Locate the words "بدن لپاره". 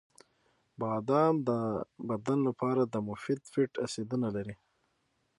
2.09-2.81